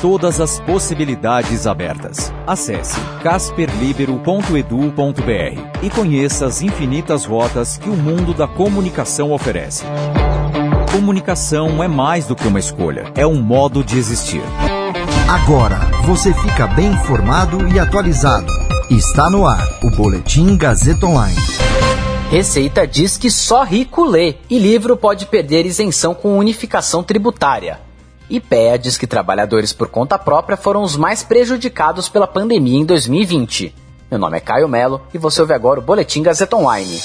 [0.00, 2.32] Todas as possibilidades abertas.
[2.46, 9.84] Acesse casperlibero.edu.br e conheça as infinitas rotas que o mundo da comunicação oferece.
[10.92, 14.42] Comunicação é mais do que uma escolha, é um modo de existir.
[15.28, 18.52] Agora você fica bem informado e atualizado.
[18.90, 21.36] Está no ar o Boletim Gazeta Online.
[22.30, 27.85] Receita diz que só rico lê e livro pode perder isenção com unificação tributária.
[28.28, 33.72] IPEA diz que trabalhadores por conta própria foram os mais prejudicados pela pandemia em 2020.
[34.10, 37.00] Meu nome é Caio Melo e você ouve agora o Boletim Gazeta Online.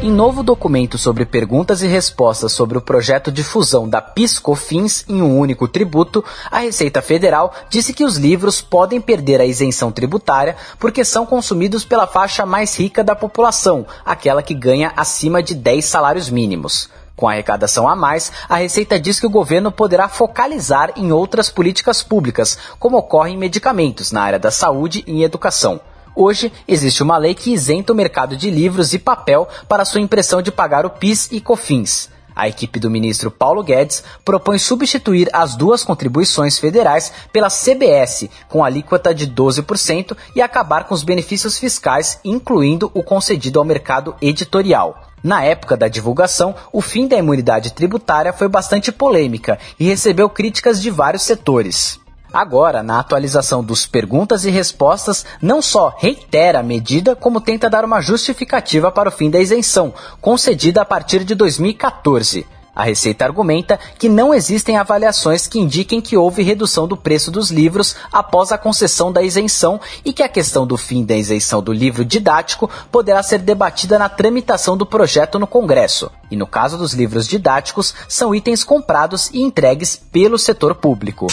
[0.00, 5.20] Em novo documento sobre perguntas e respostas sobre o projeto de fusão da PIS/COFINS em
[5.20, 10.54] um único tributo, a Receita Federal disse que os livros podem perder a isenção tributária
[10.78, 15.84] porque são consumidos pela faixa mais rica da população, aquela que ganha acima de 10
[15.84, 16.88] salários mínimos.
[17.18, 21.50] Com a arrecadação a mais, a Receita diz que o governo poderá focalizar em outras
[21.50, 25.80] políticas públicas, como ocorre em medicamentos, na área da saúde e em educação.
[26.14, 30.40] Hoje, existe uma lei que isenta o mercado de livros e papel para sua impressão
[30.40, 32.08] de pagar o PIS e COFINS.
[32.36, 38.62] A equipe do ministro Paulo Guedes propõe substituir as duas contribuições federais pela CBS, com
[38.62, 45.07] alíquota de 12%, e acabar com os benefícios fiscais, incluindo o concedido ao mercado editorial.
[45.22, 50.80] Na época da divulgação, o fim da imunidade tributária foi bastante polêmica e recebeu críticas
[50.80, 52.00] de vários setores.
[52.32, 57.84] Agora, na atualização dos perguntas e respostas, não só reitera a medida, como tenta dar
[57.84, 62.46] uma justificativa para o fim da isenção, concedida a partir de 2014.
[62.78, 67.50] A Receita argumenta que não existem avaliações que indiquem que houve redução do preço dos
[67.50, 71.72] livros após a concessão da isenção e que a questão do fim da isenção do
[71.72, 76.08] livro didático poderá ser debatida na tramitação do projeto no Congresso.
[76.30, 81.26] E no caso dos livros didáticos, são itens comprados e entregues pelo setor público.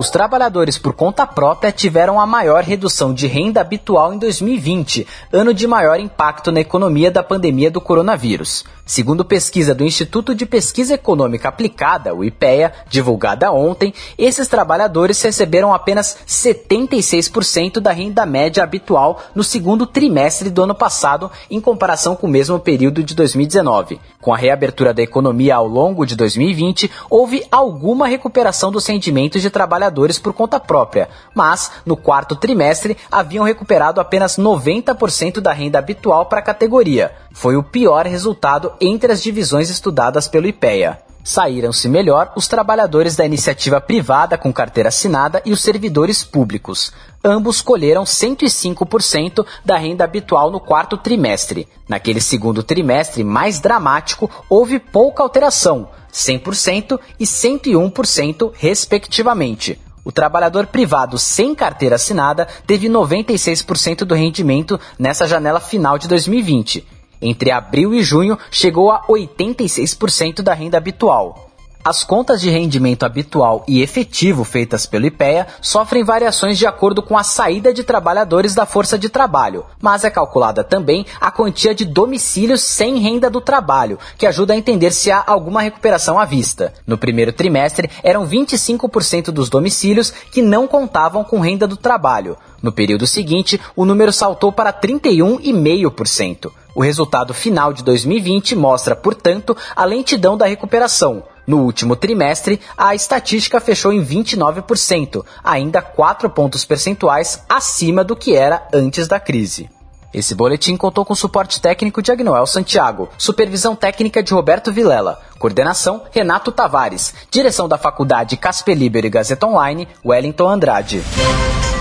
[0.00, 5.52] Os trabalhadores por conta própria tiveram a maior redução de renda habitual em 2020, ano
[5.52, 8.64] de maior impacto na economia da pandemia do coronavírus.
[8.86, 15.72] Segundo pesquisa do Instituto de Pesquisa Econômica Aplicada, o IPEA, divulgada ontem, esses trabalhadores receberam
[15.72, 22.26] apenas 76% da renda média habitual no segundo trimestre do ano passado, em comparação com
[22.26, 24.00] o mesmo período de 2019.
[24.18, 29.50] Com a reabertura da economia ao longo de 2020, houve alguma recuperação dos rendimentos de
[29.50, 36.26] trabalhadores por conta própria, mas no quarto trimestre haviam recuperado apenas 90% da renda habitual
[36.26, 37.12] para a categoria.
[37.32, 41.09] Foi o pior resultado entre as divisões estudadas pelo IPEA.
[41.22, 46.92] Saíram-se melhor os trabalhadores da iniciativa privada com carteira assinada e os servidores públicos.
[47.22, 51.68] Ambos colheram 105% da renda habitual no quarto trimestre.
[51.86, 59.78] Naquele segundo trimestre mais dramático, houve pouca alteração, 100% e 101%, respectivamente.
[60.02, 66.99] O trabalhador privado sem carteira assinada teve 96% do rendimento nessa janela final de 2020
[67.20, 71.49] entre abril e junho, chegou a 86% da renda habitual.
[71.82, 77.16] As contas de rendimento habitual e efetivo feitas pelo IPEA sofrem variações de acordo com
[77.16, 81.86] a saída de trabalhadores da força de trabalho, mas é calculada também a quantia de
[81.86, 86.74] domicílios sem renda do trabalho, que ajuda a entender se há alguma recuperação à vista.
[86.86, 92.36] No primeiro trimestre, eram 25% dos domicílios que não contavam com renda do trabalho.
[92.62, 96.52] No período seguinte, o número saltou para 31,5%.
[96.74, 101.24] O resultado final de 2020 mostra, portanto, a lentidão da recuperação.
[101.50, 108.36] No último trimestre, a estatística fechou em 29%, ainda 4 pontos percentuais acima do que
[108.36, 109.68] era antes da crise.
[110.14, 116.04] Esse boletim contou com suporte técnico de Agnoel Santiago, supervisão técnica de Roberto Vilela, coordenação
[116.12, 121.02] Renato Tavares, direção da Faculdade Casper Liber e Gazeta Online, Wellington Andrade.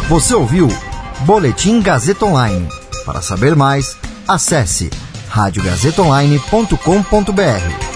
[0.07, 0.67] Você ouviu
[1.19, 2.67] Boletim Gazeta Online.
[3.05, 3.95] Para saber mais,
[4.27, 4.89] acesse
[5.29, 7.88] radiogazetaonline.com.br.